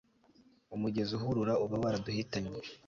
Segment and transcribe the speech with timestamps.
[0.75, 2.51] umugezi uhurura uba waraduhitanye